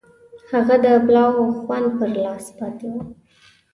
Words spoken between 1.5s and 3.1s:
خوند پر لاس پاتې و.